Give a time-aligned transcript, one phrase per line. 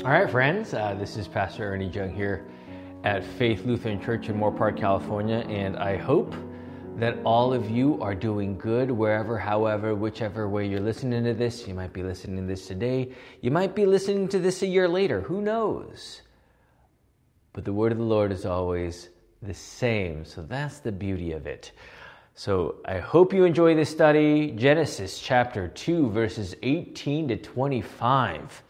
[0.00, 2.44] All right, friends, uh, this is Pastor Ernie Jung here
[3.04, 6.34] at Faith Lutheran Church in Moorpark, California, and I hope
[6.96, 11.68] that all of you are doing good wherever, however, whichever way you're listening to this.
[11.68, 14.88] You might be listening to this today, you might be listening to this a year
[14.88, 16.22] later, who knows?
[17.52, 19.08] But the word of the Lord is always
[19.40, 21.70] the same, so that's the beauty of it.
[22.34, 24.50] So I hope you enjoy this study.
[24.50, 28.64] Genesis chapter 2, verses 18 to 25.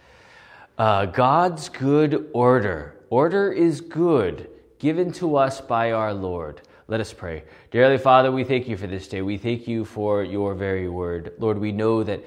[0.82, 2.96] Uh, God's good order.
[3.08, 4.50] Order is good,
[4.80, 6.60] given to us by our Lord.
[6.88, 7.44] Let us pray.
[7.70, 9.22] Dearly Father, we thank you for this day.
[9.22, 11.34] We thank you for your very word.
[11.38, 12.24] Lord, we know that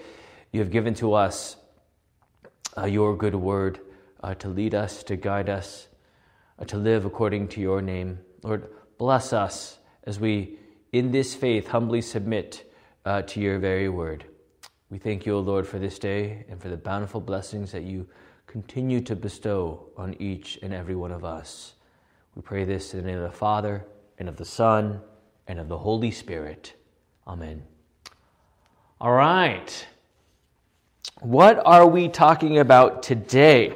[0.54, 1.58] you have given to us
[2.78, 3.82] uh, your good word
[4.24, 5.90] uh, to lead us, to guide us,
[6.58, 8.20] uh, to live according to your name.
[8.42, 10.60] Lord, bless us as we,
[10.94, 12.72] in this faith, humbly submit
[13.04, 14.24] uh, to your very word.
[14.90, 18.08] We thank you, O Lord, for this day and for the bountiful blessings that you
[18.56, 21.74] continue to bestow on each and every one of us.
[22.36, 23.86] We pray this in the name of the Father,
[24.18, 25.02] and of the Son,
[25.46, 26.72] and of the Holy Spirit.
[27.28, 27.64] Amen.
[29.02, 29.86] All right.
[31.20, 33.74] What are we talking about today?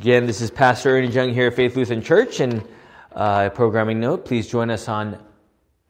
[0.00, 2.66] Again, this is Pastor Ernie Jung here at Faith Lutheran Church, and
[3.12, 5.22] uh, programming note, please join us on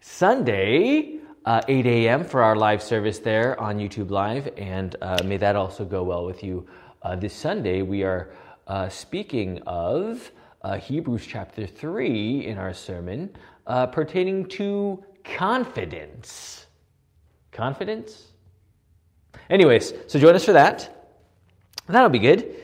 [0.00, 5.36] Sunday, uh, 8 a.m., for our live service there on YouTube Live, and uh, may
[5.36, 6.66] that also go well with you
[7.06, 8.30] uh, this Sunday, we are
[8.66, 13.30] uh, speaking of uh, Hebrews chapter 3 in our sermon
[13.64, 16.66] uh, pertaining to confidence.
[17.52, 18.32] Confidence?
[19.48, 21.14] Anyways, so join us for that.
[21.86, 22.56] That'll be good.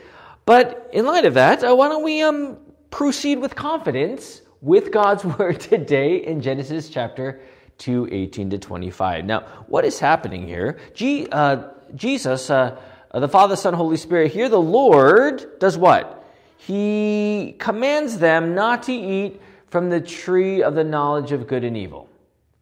[0.45, 2.57] But in light of that, uh, why don't we um,
[2.91, 7.39] proceed with confidence with God's word today in Genesis chapter
[7.77, 9.23] 2, 18 to 25.
[9.23, 10.79] Now, what is happening here?
[10.93, 12.77] G, uh, Jesus uh,
[13.19, 14.31] the Father, Son, Holy Spirit.
[14.31, 16.25] Here, the Lord does what?
[16.57, 21.77] He commands them not to eat from the tree of the knowledge of good and
[21.77, 22.09] evil.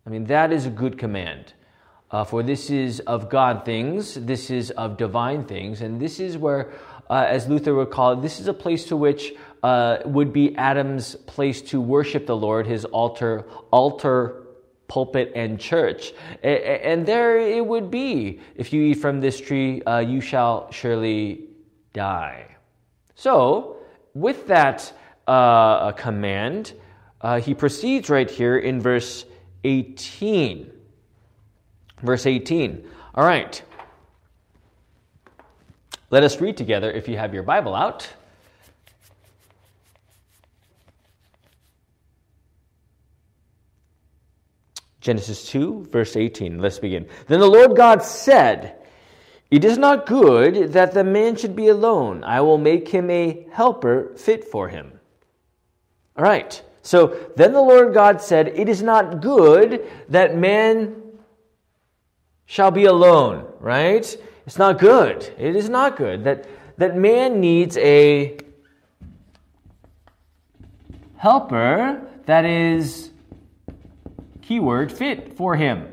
[0.05, 1.53] I mean, that is a good command.
[2.09, 6.37] Uh, for this is of God things, this is of divine things, and this is
[6.37, 6.73] where,
[7.09, 10.53] uh, as Luther would call it, this is a place to which uh, would be
[10.57, 14.40] Adam's place to worship the Lord, his altar, altar
[14.91, 16.11] pulpit and church.
[16.43, 21.47] And there it would be if you eat from this tree, uh, you shall surely
[21.93, 22.57] die.
[23.15, 23.77] So,
[24.13, 24.91] with that
[25.27, 26.73] uh, command,
[27.21, 29.23] uh, he proceeds right here in verse
[29.63, 30.69] 18.
[32.03, 32.85] Verse 18.
[33.15, 33.63] All right.
[36.09, 38.09] Let us read together if you have your Bible out.
[45.01, 46.59] Genesis 2, verse 18.
[46.59, 47.07] Let's begin.
[47.27, 48.75] Then the Lord God said,
[49.49, 52.23] It is not good that the man should be alone.
[52.23, 54.99] I will make him a helper fit for him.
[56.15, 56.61] All right.
[56.83, 60.95] So then the Lord God said, It is not good that man
[62.45, 64.05] shall be alone, right?
[64.45, 65.33] It's not good.
[65.37, 66.47] It is not good that,
[66.77, 68.37] that man needs a
[71.15, 73.10] helper that is
[74.51, 75.87] keyword fit for him,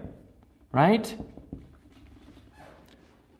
[0.72, 1.16] right?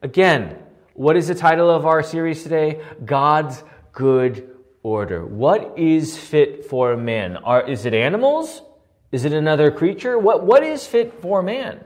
[0.01, 0.57] Again,
[0.95, 2.81] what is the title of our series today?
[3.05, 5.27] God's good order.
[5.27, 7.37] What is fit for man?
[7.37, 8.63] Are, is it animals?
[9.11, 10.17] Is it another creature?
[10.21, 11.85] What, what is fit for man?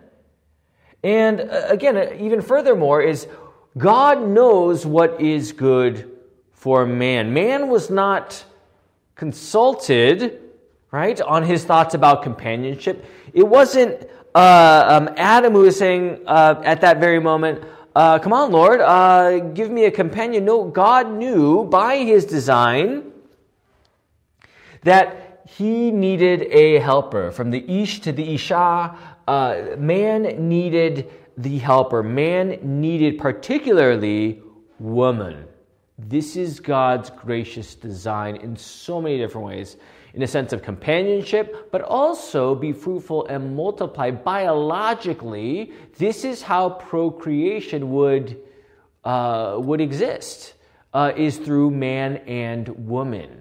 [1.02, 3.26] And uh, again, uh, even furthermore, is
[3.78, 6.18] God knows what is good
[6.52, 7.32] for man.
[7.32, 8.44] Man was not
[9.14, 10.41] consulted
[10.92, 13.04] right, on his thoughts about companionship.
[13.32, 17.64] It wasn't uh, um, Adam who was saying uh, at that very moment,
[17.94, 20.44] uh, Come on, Lord, uh, give me a companion.
[20.44, 23.12] No, God knew by his design
[24.82, 27.30] that he needed a helper.
[27.30, 28.96] From the Ish to the Isha,
[29.28, 32.02] uh, man needed the helper.
[32.02, 34.42] Man needed particularly
[34.78, 35.44] woman.
[35.98, 39.76] This is God's gracious design in so many different ways
[40.14, 45.72] in a sense of companionship, but also be fruitful and multiply biologically.
[45.96, 48.38] This is how procreation would,
[49.04, 50.54] uh, would exist,
[50.92, 53.40] uh, is through man and woman,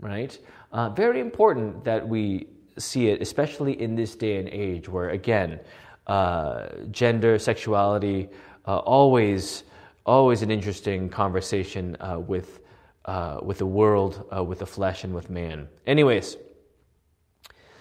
[0.00, 0.38] right?
[0.72, 2.46] Uh, very important that we
[2.78, 5.60] see it, especially in this day and age where, again,
[6.06, 8.28] uh, gender, sexuality,
[8.66, 9.64] uh, always,
[10.06, 12.60] always an interesting conversation uh, with
[13.08, 15.68] uh, with the world, uh, with the flesh, and with man.
[15.86, 16.36] Anyways,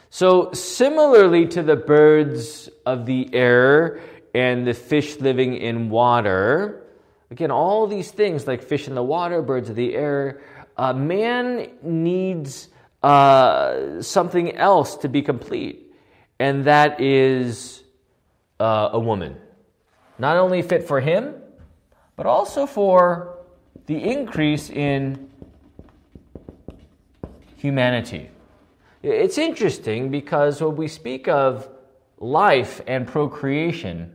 [0.09, 3.99] so similarly to the birds of the air
[4.33, 6.87] and the fish living in water,
[7.29, 10.41] Again, all these things like fish in the water, birds of the air,
[10.77, 12.69] uh, man needs
[13.03, 15.93] uh, something else to be complete,
[16.39, 17.83] and that is
[18.59, 19.35] uh, a woman.
[20.17, 21.35] Not only fit for him,
[22.15, 23.36] but also for
[23.87, 25.29] the increase in
[27.55, 28.29] humanity.
[29.01, 31.67] It's interesting because when we speak of
[32.19, 34.13] life and procreation,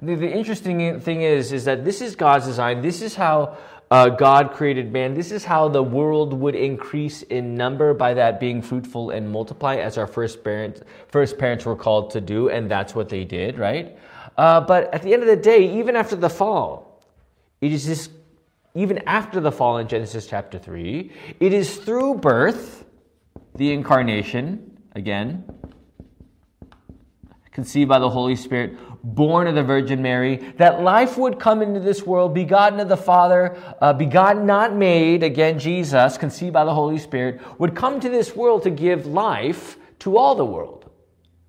[0.00, 2.80] the, the interesting thing is, is that this is God's design.
[2.80, 3.58] This is how
[3.90, 5.14] uh, God created man.
[5.14, 9.76] This is how the world would increase in number by that being fruitful and multiply,
[9.76, 13.58] as our first parents, first parents were called to do, and that's what they did,
[13.58, 13.98] right?
[14.36, 16.87] Uh, but at the end of the day, even after the fall,
[17.60, 18.08] it is this,
[18.74, 21.10] even after the fall in Genesis chapter 3,
[21.40, 22.84] it is through birth,
[23.54, 25.44] the incarnation, again,
[27.50, 31.80] conceived by the Holy Spirit, born of the Virgin Mary, that life would come into
[31.80, 36.72] this world, begotten of the Father, uh, begotten, not made, again, Jesus, conceived by the
[36.72, 40.88] Holy Spirit, would come to this world to give life to all the world.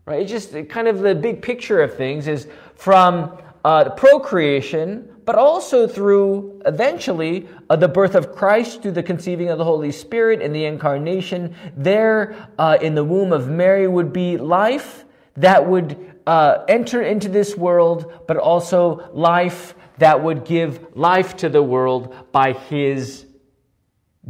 [0.05, 0.21] Right?
[0.21, 5.87] It's just kind of the big picture of things is from uh, procreation, but also
[5.87, 10.55] through eventually uh, the birth of Christ through the conceiving of the Holy Spirit and
[10.55, 11.53] the incarnation.
[11.77, 15.05] There uh, in the womb of Mary would be life
[15.37, 21.49] that would uh, enter into this world, but also life that would give life to
[21.49, 23.27] the world by his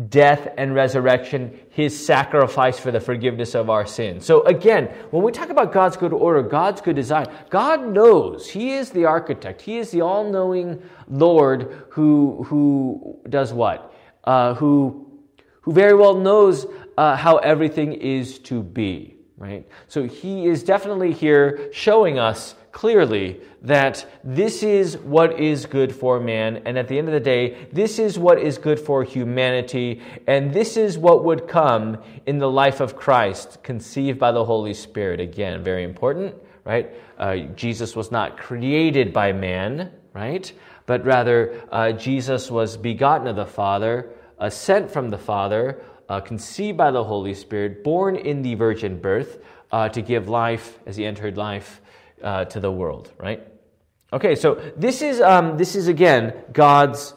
[0.07, 4.25] death and resurrection, his sacrifice for the forgiveness of our sins.
[4.25, 8.50] So again, when we talk about God's good order, God's good design, God knows.
[8.50, 9.62] He is the architect.
[9.62, 13.94] He is the all-knowing Lord who who does what?
[14.24, 15.10] Uh, who
[15.62, 16.66] who very well knows
[16.98, 19.66] uh, how everything is to be right?
[19.88, 26.19] So he is definitely here showing us clearly that this is what is good for
[26.19, 30.01] man, and at the end of the day, this is what is good for humanity,
[30.27, 34.74] and this is what would come in the life of Christ, conceived by the Holy
[34.74, 35.19] Spirit.
[35.19, 36.92] Again, very important, right?
[37.18, 40.51] Uh, Jesus was not created by man, right?
[40.86, 46.22] But rather, uh, Jesus was begotten of the Father, uh, sent from the Father, uh,
[46.22, 49.39] conceived by the Holy Spirit, born in the virgin birth,
[49.72, 51.81] uh, to give life as he entered life
[52.24, 53.45] uh, to the world, right?
[54.12, 57.13] Okay, so this is, um, this is again God's,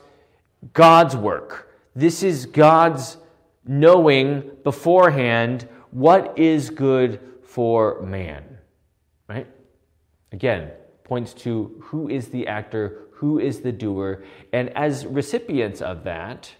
[0.73, 1.71] God's work.
[1.95, 3.17] This is God's
[3.65, 8.45] knowing beforehand what is good for man,
[9.29, 9.47] right?
[10.33, 10.71] Again,
[11.05, 16.51] points to who is the actor, who is the doer, and as recipients of that,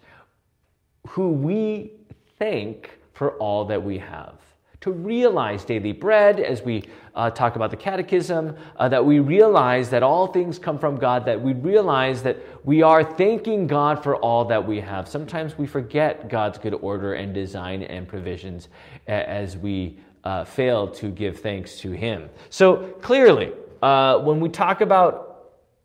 [1.09, 1.93] who we
[2.39, 4.35] thank for all that we have.
[4.83, 6.85] To realize daily bread, as we
[7.15, 11.25] uh, talk about the catechism, uh, that we realize that all things come from God,
[11.25, 15.09] that we realize that we are thanking God for all that we have.
[15.09, 18.69] Sometimes we forget God's good order and design and provisions
[19.07, 22.29] as we uh, fail to give thanks to Him.
[22.51, 23.53] So clearly,
[23.83, 25.32] uh, when we talk about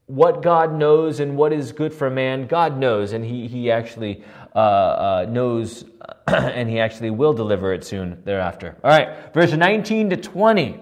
[0.07, 4.23] what God knows and what is good for man, God knows, and He, he actually
[4.55, 5.85] uh, uh, knows
[6.27, 8.77] and He actually will deliver it soon thereafter.
[8.83, 10.79] All right, verse 19 to 20.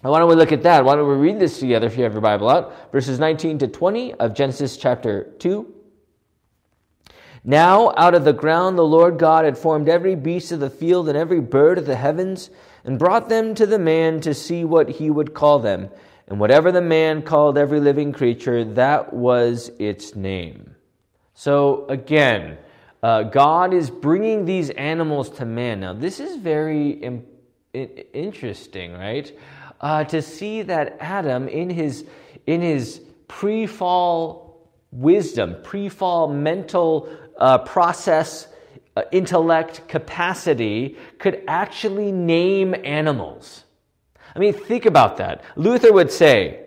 [0.00, 0.84] Why don't we look at that?
[0.84, 2.92] Why don't we read this together if you have your Bible out?
[2.92, 5.74] Verses 19 to 20 of Genesis chapter 2.
[7.42, 11.08] Now, out of the ground, the Lord God had formed every beast of the field
[11.08, 12.50] and every bird of the heavens,
[12.84, 15.90] and brought them to the man to see what he would call them.
[16.28, 20.74] And whatever the man called every living creature, that was its name.
[21.34, 22.58] So again,
[23.02, 25.80] uh, God is bringing these animals to man.
[25.80, 27.24] Now, this is very Im-
[27.72, 29.36] interesting, right?
[29.80, 32.04] Uh, to see that Adam, in his
[32.46, 37.08] in his pre-fall wisdom, pre-fall mental
[37.38, 38.48] uh, process,
[38.96, 43.64] uh, intellect capacity, could actually name animals.
[44.38, 45.42] I mean, think about that.
[45.56, 46.60] Luther would say,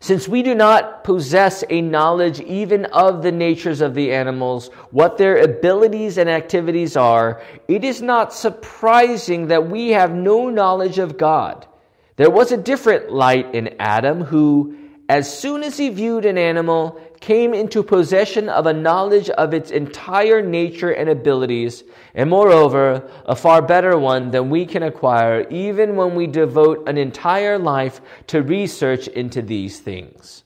[0.00, 5.16] since we do not possess a knowledge even of the natures of the animals, what
[5.16, 11.16] their abilities and activities are, it is not surprising that we have no knowledge of
[11.16, 11.68] God.
[12.16, 14.76] There was a different light in Adam who,
[15.08, 19.70] as soon as he viewed an animal, came into possession of a knowledge of its
[19.70, 25.96] entire nature and abilities, and moreover, a far better one than we can acquire even
[25.96, 30.42] when we devote an entire life to research into these things.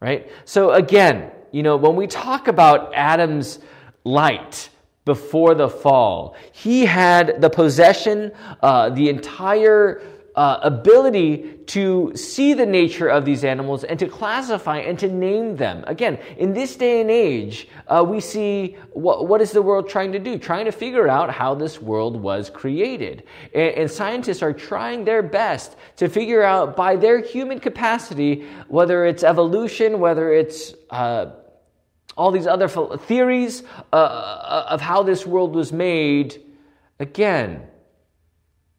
[0.00, 0.30] Right?
[0.44, 3.58] So again, you know, when we talk about Adam's
[4.04, 4.68] light,
[5.04, 6.34] before the fall.
[6.52, 8.32] He had the possession,
[8.62, 10.02] uh, the entire
[10.36, 15.56] uh, ability to see the nature of these animals and to classify and to name
[15.56, 15.84] them.
[15.86, 20.12] Again, in this day and age, uh, we see what, what is the world trying
[20.12, 20.36] to do?
[20.38, 23.24] Trying to figure out how this world was created.
[23.54, 29.06] And, and scientists are trying their best to figure out by their human capacity, whether
[29.06, 31.26] it's evolution, whether it's uh,
[32.16, 33.62] all these other theories
[33.92, 36.40] uh, uh, of how this world was made.
[37.00, 37.66] Again,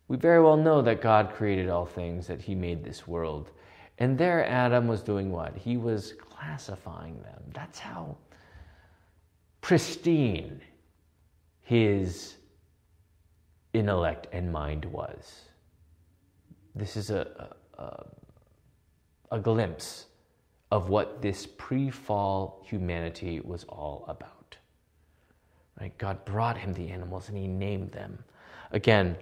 [0.07, 3.51] we very well know that God created all things, that He made this world.
[3.97, 5.55] And there, Adam was doing what?
[5.55, 7.41] He was classifying them.
[7.53, 8.17] That's how
[9.61, 10.61] pristine
[11.63, 12.35] his
[13.73, 15.41] intellect and mind was.
[16.75, 18.05] This is a, a,
[19.31, 20.05] a glimpse
[20.71, 24.55] of what this pre fall humanity was all about.
[25.81, 25.97] Right?
[25.97, 28.23] God brought him the animals and he named them.
[28.71, 29.15] Again,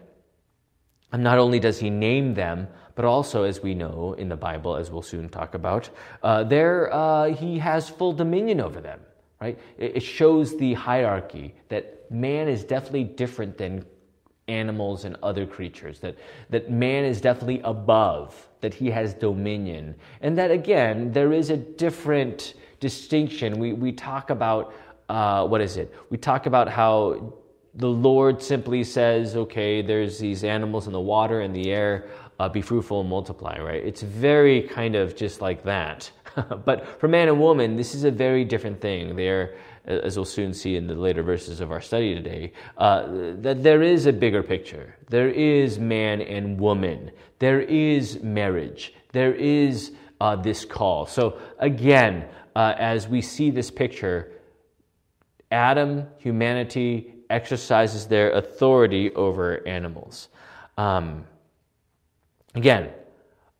[1.13, 4.75] and not only does he name them, but also, as we know in the Bible,
[4.75, 5.89] as we'll soon talk about,
[6.21, 8.99] uh, there uh, he has full dominion over them.
[9.41, 9.57] Right?
[9.77, 13.85] It, it shows the hierarchy that man is definitely different than
[14.47, 15.99] animals and other creatures.
[15.99, 16.17] That
[16.49, 18.47] that man is definitely above.
[18.61, 23.59] That he has dominion, and that again there is a different distinction.
[23.59, 24.73] We we talk about
[25.09, 25.93] uh, what is it?
[26.09, 27.33] We talk about how
[27.75, 32.07] the Lord simply says, okay, there's these animals in the water and the air,
[32.39, 33.83] uh, be fruitful and multiply, right?
[33.83, 36.11] It's very kind of just like that.
[36.65, 39.15] but for man and woman, this is a very different thing.
[39.15, 43.07] They're, as we'll soon see in the later verses of our study today, uh,
[43.41, 44.95] that there is a bigger picture.
[45.09, 47.11] There is man and woman.
[47.39, 48.93] There is marriage.
[49.11, 51.05] There is uh, this call.
[51.05, 52.25] So again,
[52.55, 54.31] uh, as we see this picture,
[55.51, 60.29] Adam, humanity, exercises their authority over animals.
[60.77, 61.25] Um,
[62.55, 62.91] again,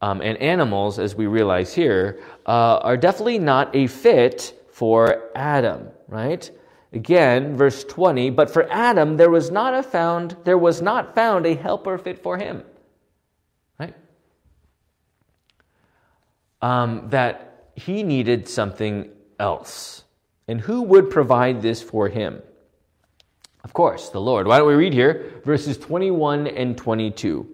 [0.02, 5.88] um, and animals, as we realize here, uh, are definitely not a fit for Adam,
[6.08, 6.50] right?
[6.92, 11.46] Again, verse 20, but for Adam there was not a found there was not found
[11.46, 12.64] a helper fit for him.
[13.80, 13.96] Right?
[16.62, 20.04] Um, that he needed something else.
[20.48, 22.42] And who would provide this for him?
[23.74, 24.46] Of course, the Lord.
[24.46, 27.48] Why don't we read here verses 21 and 22?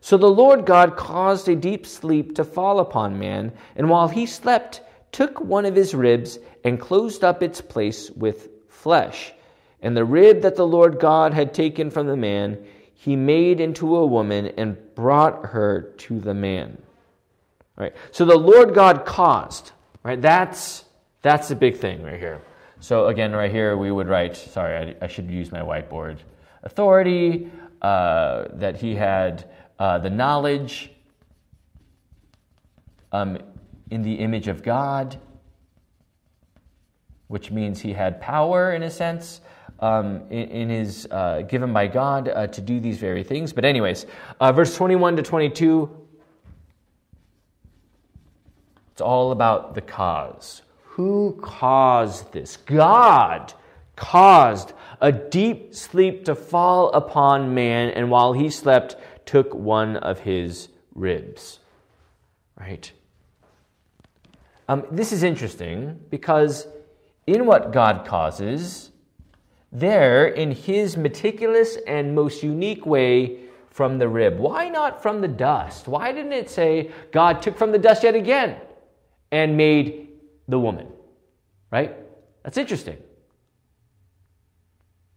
[0.00, 4.24] So the Lord God caused a deep sleep to fall upon man, and while he
[4.24, 4.80] slept,
[5.12, 9.34] took one of his ribs and closed up its place with flesh.
[9.82, 13.94] And the rib that the Lord God had taken from the man, he made into
[13.94, 16.80] a woman and brought her to the man.
[17.76, 17.94] Right.
[18.10, 19.72] So the Lord God caused.
[20.02, 20.18] Right.
[20.18, 20.86] That's
[21.20, 22.40] that's the big thing right here.
[22.80, 26.18] So again, right here we would write, sorry, I, I should use my whiteboard.
[26.62, 27.50] Authority,
[27.82, 30.90] uh, that he had uh, the knowledge
[33.12, 33.38] um,
[33.90, 35.18] in the image of God,
[37.28, 39.40] which means he had power in a sense.
[39.80, 43.52] Um, in, his uh, given by God uh, to do these very things.
[43.52, 44.06] But, anyways,
[44.40, 45.88] uh, verse 21 to 22,
[48.90, 50.62] it's all about the cause.
[50.98, 52.56] Who caused this?
[52.56, 53.54] God
[53.94, 60.18] caused a deep sleep to fall upon man, and while he slept, took one of
[60.18, 61.60] his ribs.
[62.58, 62.90] Right?
[64.68, 66.66] Um, this is interesting because
[67.28, 68.90] in what God causes,
[69.70, 73.38] there, in his meticulous and most unique way,
[73.70, 74.40] from the rib.
[74.40, 75.86] Why not from the dust?
[75.86, 78.56] Why didn't it say God took from the dust yet again
[79.30, 80.07] and made
[80.48, 80.88] the woman.
[81.70, 81.94] Right?
[82.42, 82.96] That's interesting.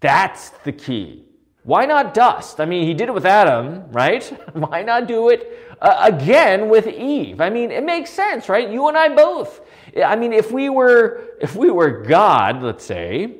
[0.01, 1.25] That's the key.
[1.63, 2.59] Why not dust?
[2.59, 4.23] I mean, he did it with Adam, right?
[4.53, 7.39] Why not do it uh, again with Eve?
[7.39, 8.69] I mean, it makes sense, right?
[8.69, 9.61] You and I both.
[10.03, 13.37] I mean, if we were if we were God, let's say,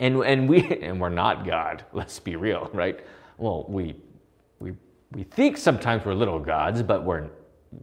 [0.00, 2.98] and and we and we're not God, let's be real, right?
[3.38, 3.94] Well, we
[4.58, 4.72] we
[5.12, 7.30] we think sometimes we're little gods, but we're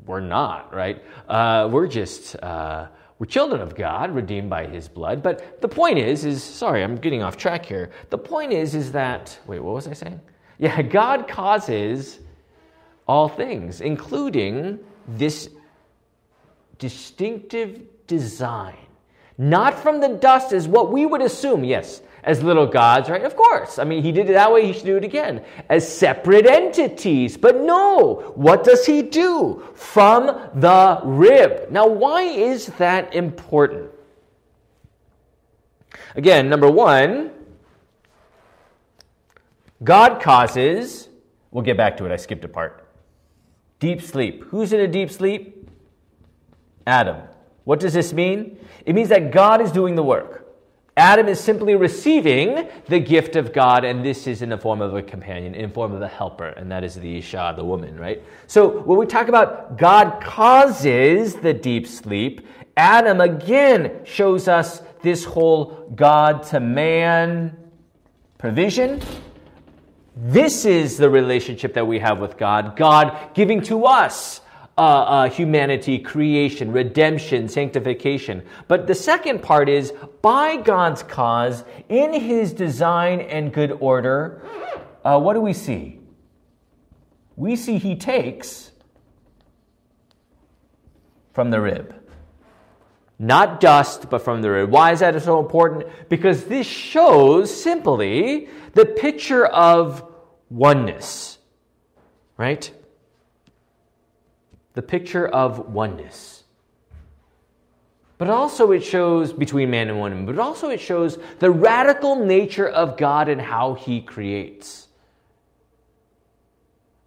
[0.05, 1.01] we're not, right?
[1.29, 2.87] Uh, we're just uh,
[3.19, 5.21] we're children of God, redeemed by his blood.
[5.21, 7.91] But the point is, is sorry, I'm getting off track here.
[8.09, 10.21] The point is, is that wait, what was I saying?
[10.57, 12.19] Yeah, God causes
[13.07, 15.49] all things, including this
[16.77, 18.77] distinctive design.
[19.37, 23.23] Not from the dust as what we would assume, yes, as little gods, right?
[23.23, 23.79] Of course.
[23.79, 25.43] I mean, he did it that way, he should do it again.
[25.69, 27.37] As separate entities.
[27.37, 29.63] But no, what does he do?
[29.75, 31.71] From the rib.
[31.71, 33.91] Now, why is that important?
[36.15, 37.31] Again, number one,
[39.83, 41.07] God causes,
[41.51, 42.87] we'll get back to it, I skipped a part.
[43.79, 44.43] Deep sleep.
[44.45, 45.69] Who's in a deep sleep?
[46.85, 47.21] Adam.
[47.63, 48.57] What does this mean?
[48.85, 50.48] It means that God is doing the work.
[50.99, 54.93] Adam is simply receiving the gift of God, and this is in the form of
[54.93, 58.21] a companion, in form of a helper, and that is the Isha, the woman, right?
[58.47, 65.23] So when we talk about God causes the deep sleep, Adam again shows us this
[65.23, 67.57] whole God to man
[68.37, 69.01] provision.
[70.17, 72.75] This is the relationship that we have with God.
[72.75, 74.41] God giving to us
[74.79, 78.41] uh, uh, humanity, creation, redemption, sanctification.
[78.69, 84.41] But the second part is by God's cause, in His design and good order,
[85.03, 85.99] uh, what do we see?
[87.35, 88.71] We see He takes
[91.33, 91.93] from the rib.
[93.19, 94.69] Not dust, but from the rib.
[94.71, 95.87] Why is that so important?
[96.07, 100.09] Because this shows simply the picture of
[100.49, 101.37] oneness,
[102.37, 102.71] right?
[104.79, 106.45] The picture of oneness.
[108.17, 112.69] But also, it shows between man and woman, but also, it shows the radical nature
[112.69, 114.87] of God and how He creates.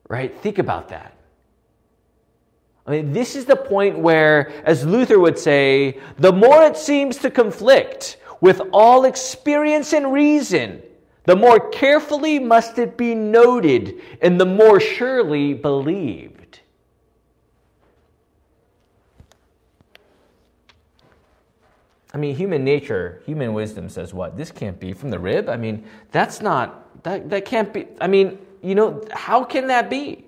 [0.07, 0.39] Right?
[0.41, 1.17] Think about that.
[2.87, 7.17] I mean, this is the point where, as Luther would say, the more it seems
[7.21, 10.83] to conflict with all experience and reason,
[11.25, 16.33] the more carefully must it be noted and the more surely believed.
[22.13, 24.37] I mean, human nature, human wisdom says what?
[24.37, 25.49] This can't be from the rib?
[25.49, 27.87] I mean, that's not, that, that can't be.
[28.01, 30.27] I mean, you know, how can that be?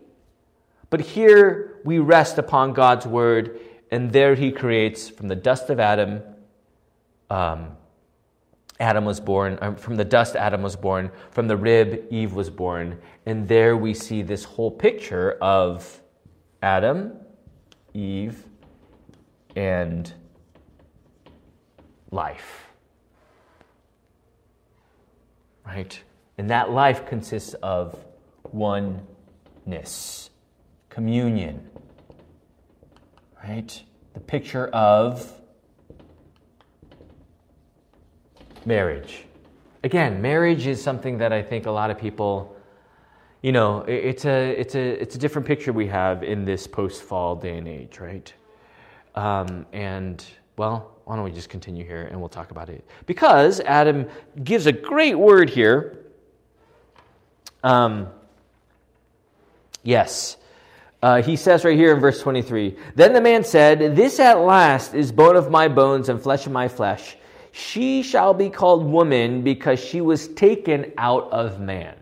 [0.88, 3.61] But here we rest upon God's word,
[3.91, 6.23] and there he creates from the dust of Adam.
[7.29, 7.76] Um,
[8.81, 12.50] Adam was born, um, from the dust, Adam was born, from the rib, Eve was
[12.50, 12.99] born.
[13.26, 16.00] And there we see this whole picture of
[16.62, 17.12] Adam,
[17.93, 18.45] Eve,
[19.55, 20.12] and
[22.14, 22.68] life.
[25.66, 26.00] Right?
[26.38, 27.98] And that life consists of
[28.53, 30.31] oneness,
[30.88, 31.68] communion.
[33.42, 33.83] Right?
[34.14, 35.33] The picture of
[38.64, 39.24] marriage.
[39.83, 42.57] Again, marriage is something that I think a lot of people,
[43.42, 47.03] you know, it's a, it's a, it's a different picture we have in this post
[47.03, 48.33] fall day and age, right?
[49.14, 50.24] Um, and,
[50.57, 52.85] well, why don't we just continue here and we'll talk about it?
[53.07, 54.07] Because Adam
[54.43, 55.99] gives a great word here.
[57.62, 58.09] Um,
[59.83, 60.38] yes.
[61.03, 64.95] Uh, he says right here in verse 23 Then the man said, This at last
[64.95, 67.17] is bone of my bones and flesh of my flesh.
[67.53, 71.97] She shall be called woman because she was taken out of man.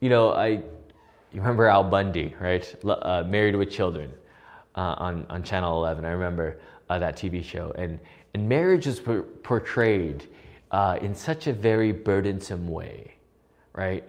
[0.00, 0.48] You know, I
[1.30, 2.74] you remember Al Bundy, right?
[2.84, 4.12] Uh, married with children
[4.78, 6.04] uh, on, on Channel 11.
[6.04, 7.72] I remember uh, that TV show.
[7.76, 7.98] And,
[8.34, 10.28] and marriage is por- portrayed
[10.70, 13.16] uh, in such a very burdensome way,
[13.72, 14.04] right?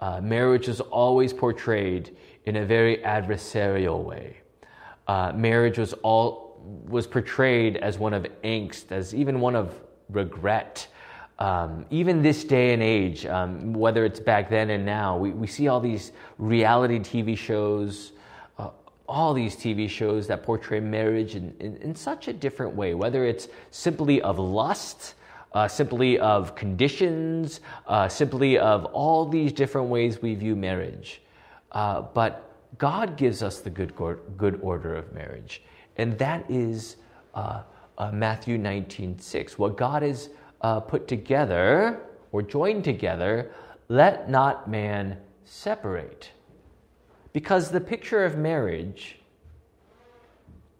[0.00, 4.38] Uh, marriage is always portrayed in a very adversarial way.
[5.06, 6.42] Uh, marriage was all
[6.88, 9.74] was portrayed as one of angst, as even one of
[10.08, 10.86] regret.
[11.38, 15.46] Um, even this day and age, um, whether it's back then and now, we, we
[15.46, 18.12] see all these reality TV shows,
[19.06, 23.24] all these TV shows that portray marriage in, in, in such a different way, whether
[23.24, 25.14] it's simply of lust,
[25.52, 31.20] uh, simply of conditions, uh, simply of all these different ways we view marriage.
[31.72, 33.94] Uh, but God gives us the good,
[34.36, 35.62] good order of marriage,
[35.96, 36.96] and that is
[37.34, 37.62] uh,
[37.98, 39.58] uh, Matthew 19 6.
[39.58, 42.00] What God has uh, put together
[42.32, 43.52] or joined together,
[43.88, 46.30] let not man separate.
[47.34, 49.18] Because the picture of marriage,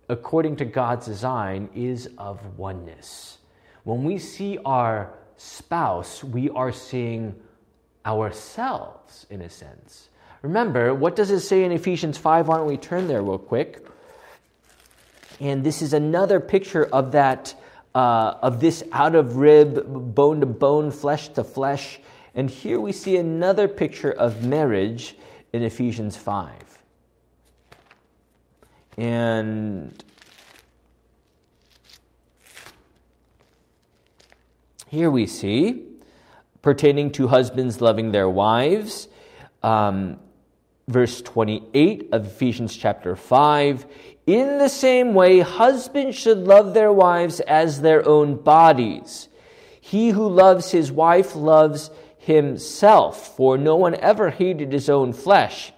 [0.08, 3.38] according to God's design, is of oneness.
[3.82, 7.34] When we see our spouse, we are seeing
[8.06, 10.08] ourselves in a sense.
[10.42, 12.46] Remember, what does it say in Ephesians 5?
[12.46, 13.84] Why don't we turn there real quick?
[15.40, 17.52] And this is another picture of that,
[17.96, 21.98] uh, of this out of rib, bone to bone, flesh to flesh.
[22.32, 25.16] And here we see another picture of marriage
[25.54, 26.52] in Ephesians 5.
[28.98, 30.04] And
[34.88, 35.84] here we see
[36.60, 39.06] pertaining to husbands loving their wives.
[39.62, 40.18] Um,
[40.88, 43.86] verse 28 of Ephesians chapter 5.
[44.26, 49.28] In the same way, husbands should love their wives as their own bodies.
[49.80, 51.92] He who loves his wife loves
[52.24, 55.72] himself, for no one ever hated his own flesh,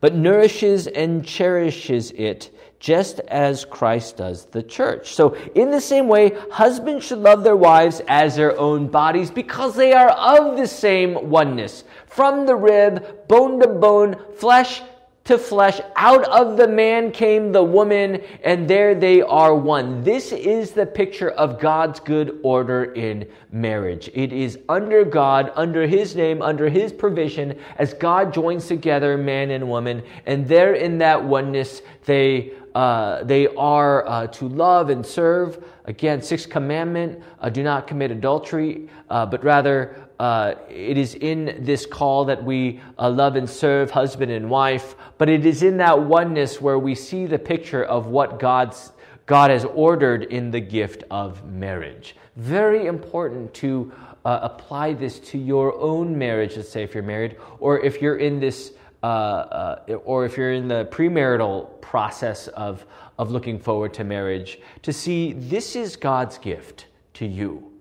[0.00, 5.14] but nourishes and cherishes it just as Christ does the church.
[5.14, 9.74] So, in the same way, husbands should love their wives as their own bodies because
[9.74, 11.84] they are of the same oneness.
[12.06, 14.82] From the rib, bone to bone, flesh
[15.24, 15.80] to flesh.
[15.96, 20.02] Out of the man came the woman, and there they are one.
[20.04, 24.10] This is the picture of God's good order in marriage.
[24.12, 29.50] It is under God, under His name, under His provision, as God joins together man
[29.50, 35.06] and woman, and there in that oneness, they uh, they are uh, to love and
[35.06, 35.64] serve.
[35.84, 41.58] Again, sixth commandment: uh, do not commit adultery, uh, but rather uh, it is in
[41.60, 45.76] this call that we uh, love and serve husband and wife, but it is in
[45.78, 48.92] that oneness where we see the picture of what God's,
[49.26, 52.14] God has ordered in the gift of marriage.
[52.36, 53.92] Very important to
[54.24, 58.16] uh, apply this to your own marriage, let's say if you're married, or if you're
[58.16, 58.72] in this,
[59.02, 62.86] uh, uh, or if you're in the premarital process of,
[63.18, 67.73] of looking forward to marriage, to see this is God's gift to you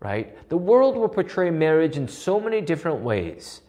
[0.00, 0.48] right?
[0.48, 3.60] The world will portray marriage in so many different ways.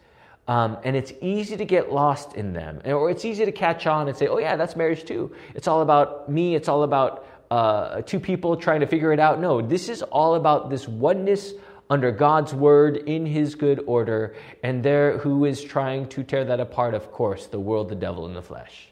[0.48, 2.82] Um, and it's easy to get lost in them.
[2.86, 5.36] Or it's easy to catch on and say, oh, yeah, that's marriage too.
[5.54, 6.56] It's all about me.
[6.56, 9.40] It's all about uh, two people trying to figure it out.
[9.40, 11.54] No, this is all about this oneness
[11.90, 14.36] under God's word in his good order.
[14.64, 16.94] And there, who is trying to tear that apart?
[16.94, 18.89] Of course, the world, the devil, and the flesh.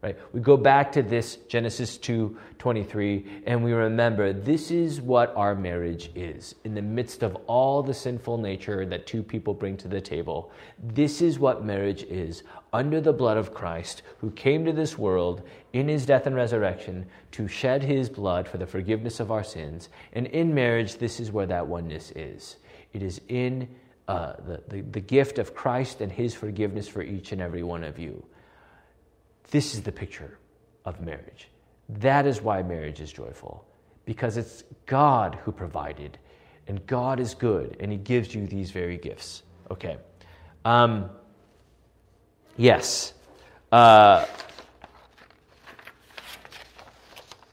[0.00, 0.16] Right?
[0.32, 6.12] We go back to this Genesis 2:23 and we remember this is what our marriage
[6.14, 6.54] is.
[6.62, 10.52] In the midst of all the sinful nature that two people bring to the table,
[10.80, 15.42] this is what marriage is under the blood of Christ who came to this world
[15.72, 19.88] in his death and resurrection to shed his blood for the forgiveness of our sins.
[20.12, 22.58] And in marriage this is where that oneness is.
[22.92, 23.68] It is in
[24.06, 27.82] uh, the, the, the gift of Christ and his forgiveness for each and every one
[27.82, 28.24] of you.
[29.50, 30.38] This is the picture
[30.84, 31.48] of marriage.
[31.88, 33.66] That is why marriage is joyful,
[34.04, 36.18] because it's God who provided,
[36.66, 39.42] and God is good, and He gives you these very gifts.
[39.70, 39.96] Okay.
[40.64, 41.10] Um,
[42.56, 43.14] yes.
[43.72, 44.26] Uh,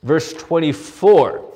[0.04, 1.54] verse 24.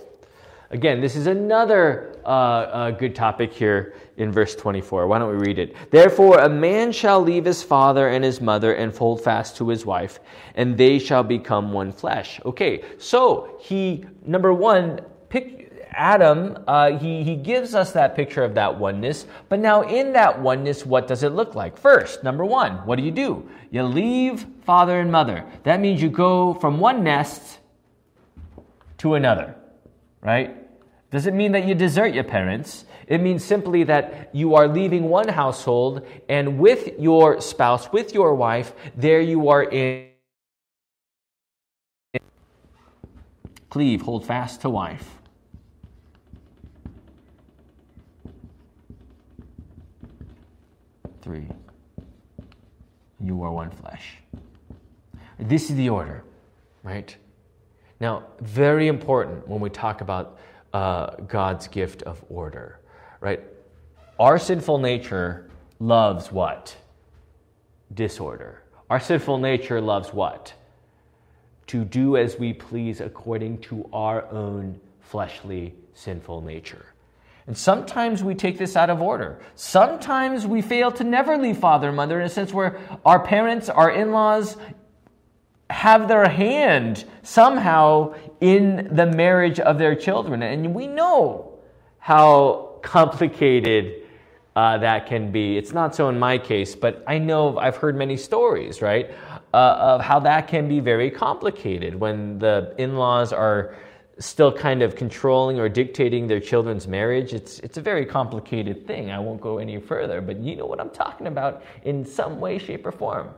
[0.72, 5.08] Again, this is another uh, uh, good topic here in verse 24.
[5.08, 5.76] Why don't we read it?
[5.92, 9.86] Therefore, a man shall leave his father and his mother and hold fast to his
[9.86, 10.20] wife,
[10.56, 12.40] and they shall become one flesh.
[12.46, 18.54] Okay, so he, number one, pick, Adam, uh, he, he gives us that picture of
[18.56, 19.26] that oneness.
[19.48, 21.78] But now, in that oneness, what does it look like?
[21.78, 23.50] First, number one, what do you do?
[23.72, 25.46] You leave father and mother.
[25.64, 27.60] That means you go from one nest
[29.00, 29.56] to another,
[30.22, 30.69] right?
[31.12, 32.86] Doesn't mean that you desert your parents.
[33.08, 38.36] It means simply that you are leaving one household and with your spouse, with your
[38.36, 40.10] wife, there you are in.
[43.70, 45.20] Cleave, hold fast to wife.
[51.22, 51.48] Three.
[53.20, 54.18] You are one flesh.
[55.40, 56.24] This is the order,
[56.84, 57.16] right?
[58.00, 60.40] Now, very important when we talk about
[60.74, 62.80] uh, God's gift of order,
[63.20, 63.42] right?
[64.20, 66.76] Our sinful nature loves what?
[67.94, 68.64] Disorder.
[68.90, 70.54] Our sinful nature loves what?
[71.68, 76.86] To do as we please according to our own fleshly sinful nature.
[77.48, 79.40] And sometimes we take this out of order.
[79.56, 83.70] Sometimes we fail to never leave father and mother in a sense where our parents,
[83.70, 84.56] our in laws,
[85.80, 90.44] have their hand somehow in the marriage of their children.
[90.44, 91.58] And we know
[92.00, 94.04] how complicated
[94.58, 95.58] uh, that can be.
[95.58, 99.10] It's not so in my case, but I know I've heard many stories, right,
[99.54, 103.74] uh, of how that can be very complicated when the in laws are
[104.20, 107.34] still kind of controlling or dictating their children's marriage.
[107.34, 109.12] It's, it's a very complicated thing.
[109.12, 112.58] I won't go any further, but you know what I'm talking about in some way,
[112.58, 113.30] shape, or form.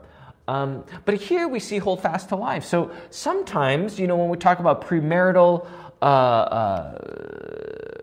[0.51, 2.65] Um, but here we see hold fast to life.
[2.65, 5.65] So sometimes, you know, when we talk about premarital,
[6.01, 6.97] uh, uh,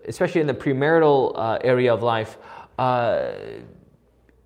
[0.07, 2.39] especially in the premarital uh, area of life,
[2.79, 3.33] uh,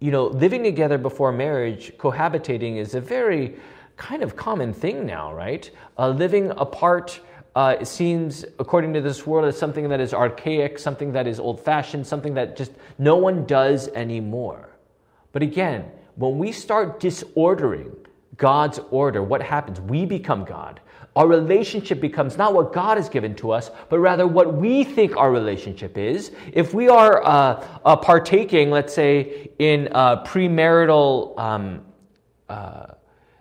[0.01, 3.55] you know, living together before marriage, cohabitating is a very
[3.97, 5.71] kind of common thing now, right?
[5.97, 7.21] Uh, living apart.
[7.55, 11.39] Uh, it seems, according to this world, as something that is archaic, something that is
[11.39, 14.71] old fashioned, something that just no one does anymore.
[15.31, 15.85] But again,
[16.17, 17.95] when we start disordering
[18.37, 19.81] God's order, what happens?
[19.81, 20.81] We become God.
[21.15, 25.17] Our relationship becomes not what God has given to us, but rather what we think
[25.17, 26.33] our relationship is.
[26.53, 31.85] If we are uh, uh, partaking, let's say, in uh, premarital um,
[32.49, 32.87] uh,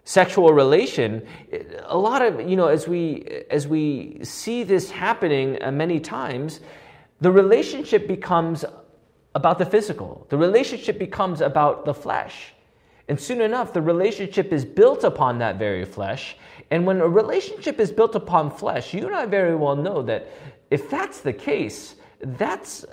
[0.04, 1.26] sexual relation
[1.86, 6.60] a lot of you know as we as we see this happening uh, many times
[7.22, 8.66] the relationship becomes
[9.36, 12.54] about the physical the relationship becomes about the flesh
[13.12, 16.38] and soon enough the relationship is built upon that very flesh
[16.70, 20.32] and when a relationship is built upon flesh you and i very well know that
[20.70, 22.86] if that's the case that's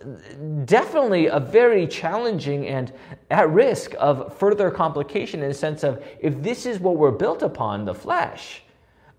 [0.64, 2.92] definitely a very challenging and
[3.30, 7.42] at risk of further complication in the sense of if this is what we're built
[7.42, 8.62] upon, the flesh,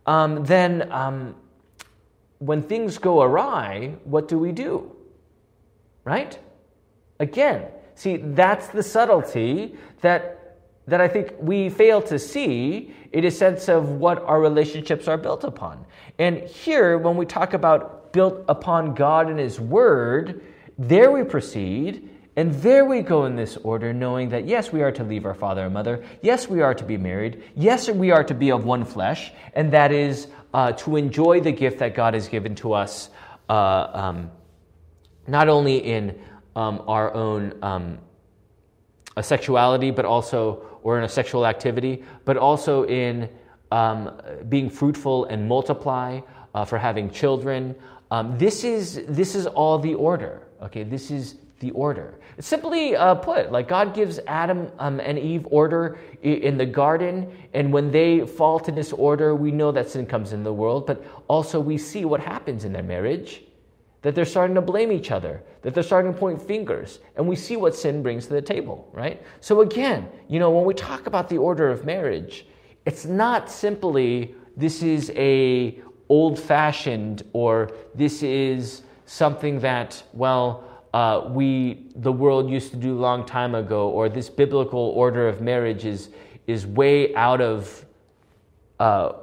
[0.05, 1.35] um, then um,
[2.39, 4.95] when things go awry, what do we do?
[6.03, 6.39] Right?
[7.19, 10.38] Again, see, that's the subtlety that
[10.89, 15.17] that I think we fail to see in a sense of what our relationships are
[15.17, 15.85] built upon.
[16.17, 20.43] And here, when we talk about built upon God and His Word,
[20.77, 24.91] there we proceed, and there we go in this order, knowing that yes, we are
[24.91, 28.23] to leave our father and mother, yes, we are to be married, yes, we are
[28.23, 32.13] to be of one flesh, and that is uh, to enjoy the gift that God
[32.13, 33.09] has given to us,
[33.49, 34.31] uh, um,
[35.27, 36.19] not only in
[36.55, 37.99] um, our own um,
[39.21, 43.29] sexuality, but also, or in a sexual activity, but also in
[43.71, 44.11] um,
[44.49, 46.19] being fruitful and multiply,
[46.53, 47.75] uh, for having children,
[48.11, 50.41] um, this is this is all the order.
[50.63, 52.15] Okay, this is the order.
[52.39, 57.71] Simply uh, put, like God gives Adam um, and Eve order in the garden, and
[57.71, 60.87] when they fall to disorder, we know that sin comes in the world.
[60.87, 63.43] But also, we see what happens in their marriage.
[64.01, 67.35] That they're starting to blame each other, that they're starting to point fingers, and we
[67.35, 69.21] see what sin brings to the table, right?
[69.41, 72.45] So, again, you know, when we talk about the order of marriage,
[72.85, 81.27] it's not simply this is a old fashioned or this is something that, well, uh,
[81.29, 85.85] we the world used to do long time ago, or this biblical order of marriage
[85.85, 86.09] is
[86.47, 87.85] is way out of
[88.79, 89.13] uh,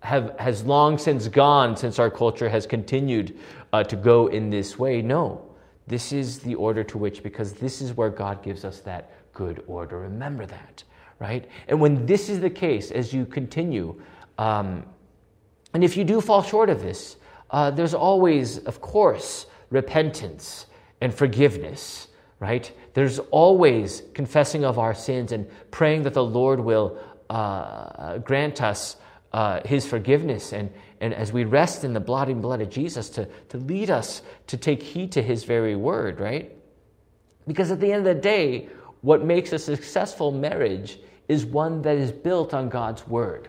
[0.00, 3.38] have has long since gone since our culture has continued
[3.72, 5.02] uh, to go in this way.
[5.02, 5.44] No,
[5.86, 9.62] this is the order to which because this is where God gives us that good
[9.66, 10.00] order.
[10.00, 10.82] Remember that,
[11.18, 11.48] right?
[11.68, 14.00] And when this is the case, as you continue.
[14.36, 14.84] Um,
[15.74, 17.16] and if you do fall short of this,
[17.50, 20.66] uh, there's always, of course, repentance
[21.00, 22.08] and forgiveness,
[22.40, 22.70] right?
[22.94, 26.98] There's always confessing of our sins and praying that the Lord will
[27.30, 28.96] uh, grant us
[29.32, 33.26] uh, his forgiveness and, and as we rest in the blotting blood of Jesus to,
[33.48, 36.52] to lead us to take heed to his very word, right?
[37.46, 38.68] Because at the end of the day,
[39.00, 43.48] what makes a successful marriage is one that is built on God's word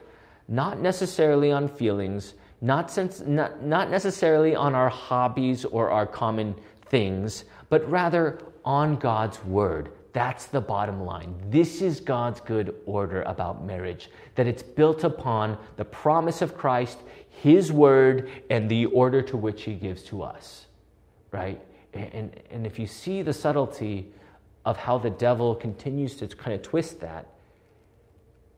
[0.50, 6.56] not necessarily on feelings, not, not, not necessarily on our hobbies or our common
[6.88, 9.92] things, but rather on God's word.
[10.12, 11.36] That's the bottom line.
[11.50, 16.98] This is God's good order about marriage, that it's built upon the promise of Christ,
[17.42, 20.66] His word, and the order to which He gives to us,
[21.32, 21.62] right?
[21.94, 24.12] And, and if you see the subtlety
[24.66, 27.28] of how the devil continues to kind of twist that,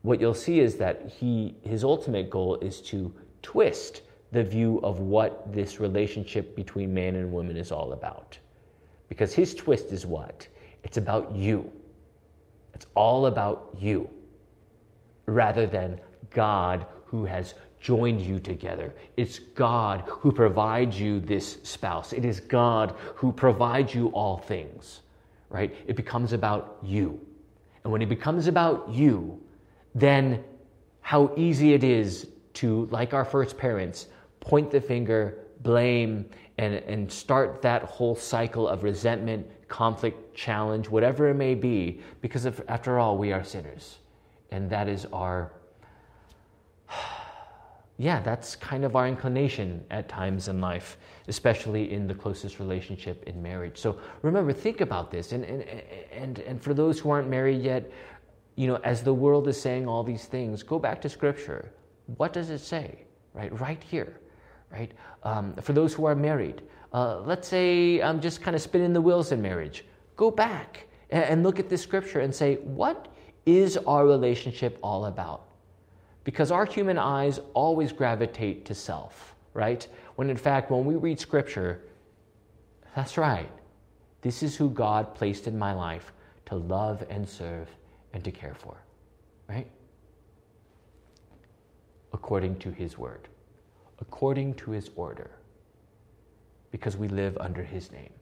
[0.01, 4.99] what you'll see is that he, his ultimate goal is to twist the view of
[4.99, 8.37] what this relationship between man and woman is all about.
[9.09, 10.47] Because his twist is what?
[10.83, 11.71] It's about you.
[12.73, 14.09] It's all about you
[15.27, 15.99] rather than
[16.31, 18.93] God who has joined you together.
[19.17, 22.13] It's God who provides you this spouse.
[22.13, 25.01] It is God who provides you all things,
[25.49, 25.75] right?
[25.87, 27.19] It becomes about you.
[27.83, 29.41] And when it becomes about you,
[29.95, 30.43] then
[31.01, 34.07] how easy it is to, like our first parents,
[34.39, 41.29] point the finger, blame, and, and start that whole cycle of resentment, conflict, challenge, whatever
[41.29, 43.97] it may be, because of, after all, we are sinners.
[44.51, 45.51] And that is our,
[47.97, 53.23] yeah, that's kind of our inclination at times in life, especially in the closest relationship
[53.27, 53.77] in marriage.
[53.77, 55.33] So remember, think about this.
[55.33, 55.63] And, and,
[56.11, 57.91] and, and for those who aren't married yet,
[58.55, 61.71] you know, as the world is saying all these things, go back to Scripture.
[62.17, 63.05] What does it say?
[63.33, 64.19] Right, right here,
[64.71, 64.91] right?
[65.23, 69.01] Um, for those who are married, uh, let's say I'm just kind of spinning the
[69.01, 69.85] wheels in marriage.
[70.17, 73.07] Go back and, and look at this Scripture and say, what
[73.45, 75.50] is our relationship all about?
[76.23, 79.87] Because our human eyes always gravitate to self, right?
[80.15, 81.81] When in fact, when we read Scripture,
[82.95, 83.49] that's right.
[84.21, 86.11] This is who God placed in my life
[86.45, 87.67] to love and serve
[88.13, 88.77] and to care for,
[89.47, 89.67] right?
[92.13, 93.27] According to His word,
[93.99, 95.31] according to His order,
[96.71, 98.13] because we live under His name,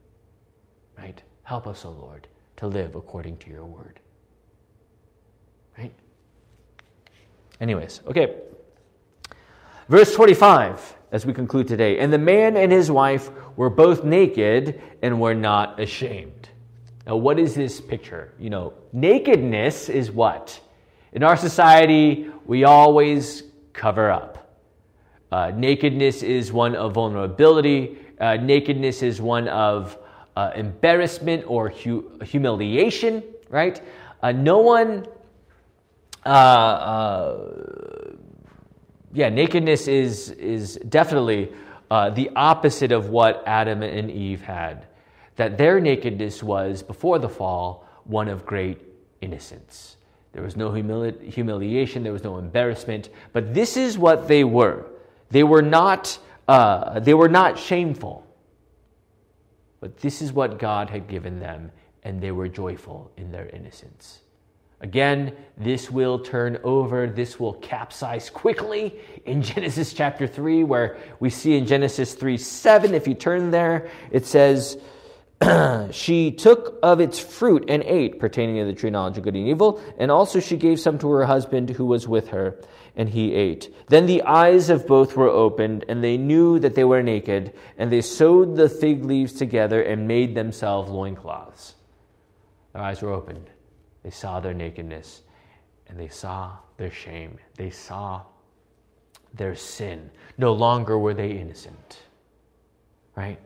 [0.96, 1.22] right?
[1.42, 4.00] Help us, O oh Lord, to live according to your word,
[5.76, 5.92] right?
[7.60, 8.36] Anyways, okay.
[9.88, 11.98] Verse 25, as we conclude today.
[11.98, 16.48] And the man and his wife were both naked and were not ashamed.
[17.06, 18.32] Now, what is this picture?
[18.38, 20.60] You know, nakedness is what?
[21.12, 23.42] In our society, we always
[23.72, 24.40] cover up.
[25.32, 27.98] Uh, nakedness is one of vulnerability.
[28.20, 29.98] Uh, nakedness is one of
[30.36, 33.82] uh, embarrassment or hu- humiliation, right?
[34.22, 35.06] Uh, no one,
[36.24, 38.14] uh, uh,
[39.12, 41.52] yeah, nakedness is, is definitely
[41.90, 44.86] the opposite of what Adam and Eve had.
[45.36, 48.78] That their nakedness was, before the fall, one of great
[49.20, 49.96] innocence.
[50.32, 54.86] There was no humili- humiliation, there was no embarrassment, but this is what they were.
[55.30, 58.26] They were not, uh, they were not shameful,
[59.80, 61.72] but this is what God had given them,
[62.04, 64.20] and they were joyful in their innocence.
[64.82, 71.28] Again, this will turn over, this will capsize quickly in Genesis chapter 3, where we
[71.28, 74.78] see in Genesis 3 7, if you turn there, it says,
[75.90, 79.48] she took of its fruit and ate, pertaining to the tree knowledge of good and
[79.48, 82.58] evil, and also she gave some to her husband who was with her,
[82.96, 83.74] and he ate.
[83.88, 87.92] Then the eyes of both were opened, and they knew that they were naked, and
[87.92, 91.74] they sewed the fig leaves together and made themselves loincloths.
[92.72, 93.50] Their eyes were opened.
[94.02, 95.22] They saw their nakedness,
[95.88, 97.38] and they saw their shame.
[97.56, 98.22] They saw
[99.34, 100.10] their sin.
[100.38, 101.98] No longer were they innocent.
[103.14, 103.38] Right?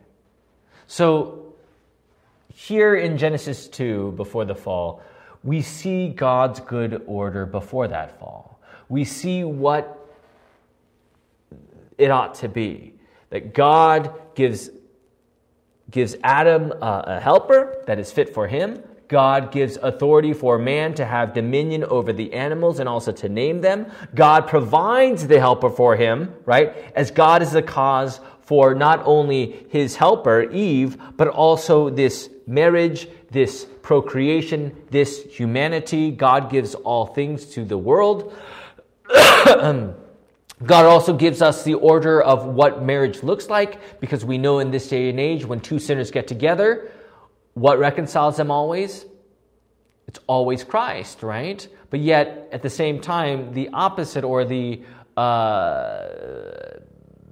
[0.87, 1.53] So,
[2.53, 5.01] here in Genesis 2, before the fall,
[5.43, 8.59] we see God's good order before that fall.
[8.87, 10.09] We see what
[11.97, 12.93] it ought to be.
[13.29, 14.69] That God gives,
[15.91, 18.81] gives Adam a, a helper that is fit for him.
[19.07, 23.61] God gives authority for man to have dominion over the animals and also to name
[23.61, 23.85] them.
[24.13, 26.75] God provides the helper for him, right?
[26.95, 33.07] As God is the cause for not only his helper, Eve, but also this marriage,
[33.31, 36.11] this procreation, this humanity.
[36.11, 38.35] God gives all things to the world.
[40.63, 44.71] God also gives us the order of what marriage looks like because we know in
[44.71, 46.91] this day and age when two sinners get together,
[47.55, 49.05] what reconciles them always?
[50.07, 51.67] It's always Christ, right?
[51.89, 54.81] But yet, at the same time, the opposite or the
[55.17, 56.09] uh,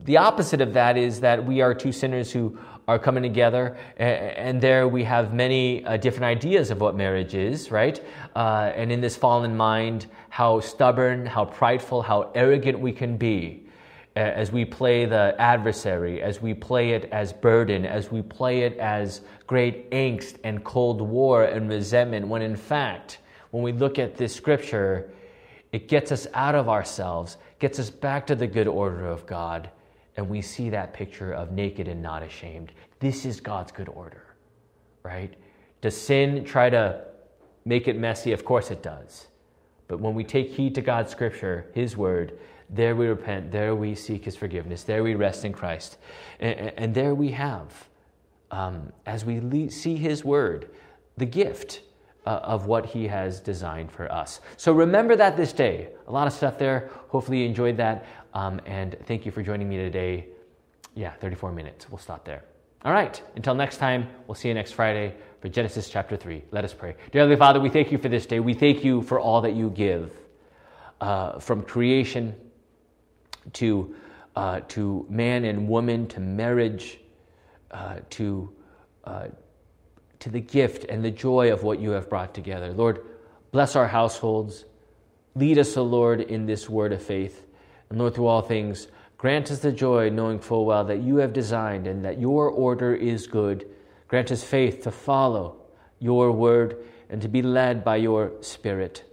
[0.06, 2.58] the opposite of that is that we are two sinners who
[2.88, 7.72] are coming together, and there we have many uh, different ideas of what marriage is,
[7.72, 8.04] right?
[8.36, 13.64] Uh, and in this fallen mind, how stubborn, how prideful, how arrogant we can be
[14.16, 18.78] as we play the adversary, as we play it as burden, as we play it
[18.78, 23.20] as great angst and cold war and resentment, when in fact,
[23.52, 25.12] when we look at this scripture,
[25.72, 29.70] it gets us out of ourselves, gets us back to the good order of God
[30.16, 32.72] and we see that picture of naked and not ashamed.
[33.00, 34.24] This is God's good order,
[35.02, 35.34] right?
[35.82, 37.04] Does sin try to
[37.66, 38.32] make it messy?
[38.32, 39.28] Of course it does.
[39.88, 43.96] But when we take heed to God's scripture, His word, there we repent, there we
[43.96, 45.98] seek His forgiveness, there we rest in Christ.
[46.40, 47.88] And, and there we have,
[48.54, 50.70] um, as we see His word,
[51.18, 51.82] the gift
[52.26, 54.42] uh, of what He has designed for us.
[54.58, 55.90] So remember that this day.
[56.08, 56.92] A lot of stuff there.
[57.10, 58.06] Hopefully you enjoyed that.
[58.36, 60.28] Um, and thank you for joining me today.
[60.94, 61.90] Yeah, 34 minutes.
[61.90, 62.44] We'll stop there.
[62.86, 63.20] All right.
[63.36, 66.44] Until next time, we'll see you next Friday for Genesis chapter 3.
[66.52, 66.96] Let us pray.
[67.12, 68.40] Dear Heavenly Father, we thank you for this day.
[68.40, 70.12] We thank you for all that you give
[71.02, 72.36] uh, from creation
[73.54, 73.96] to,
[74.36, 77.00] uh, to man and woman to marriage
[77.74, 78.54] uh, to,
[79.04, 79.28] uh,
[80.20, 82.72] to the gift and the joy of what you have brought together.
[82.72, 83.04] Lord,
[83.52, 84.66] bless our households.
[85.36, 87.44] Lead us, O Lord, in this word of faith.
[87.90, 91.34] And Lord, through all things, grant us the joy, knowing full well that you have
[91.34, 93.68] designed and that your order is good.
[94.08, 95.58] Grant us faith to follow
[96.00, 99.04] your word and to be led by your spirit.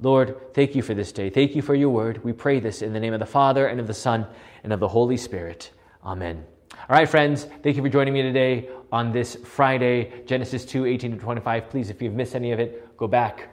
[0.00, 1.30] Lord, thank you for this day.
[1.30, 2.22] Thank you for your word.
[2.24, 4.26] We pray this in the name of the Father and of the Son
[4.62, 5.70] and of the Holy Spirit.
[6.04, 6.55] Amen.
[6.72, 11.12] All right, friends, thank you for joining me today on this Friday, Genesis 2 18
[11.12, 11.70] to 25.
[11.70, 13.48] Please, if you've missed any of it, go back,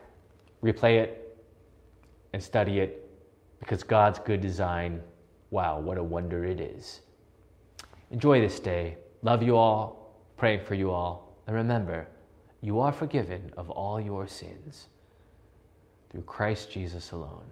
[0.63, 1.37] replay it,
[2.33, 3.09] and study it
[3.59, 5.01] because God's good design,
[5.51, 7.01] wow, what a wonder it is.
[8.11, 8.97] Enjoy this day.
[9.21, 11.37] Love you all, praying for you all.
[11.47, 12.07] And remember,
[12.61, 14.87] you are forgiven of all your sins
[16.09, 17.49] through Christ Jesus alone.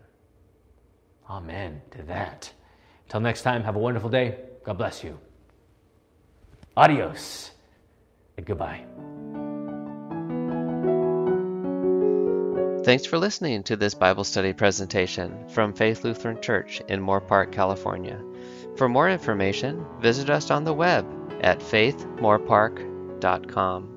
[1.30, 2.52] Amen to that.
[3.06, 4.38] Until next time, have a wonderful day.
[4.64, 5.18] God bless you.
[6.78, 7.52] Adios
[8.38, 8.86] and goodbye.
[12.84, 18.20] Thanks for listening to this Bible study presentation from Faith Lutheran Church in Moorpark, California.
[18.76, 21.06] For more information, visit us on the web
[21.42, 23.91] at faithmoorpark.com.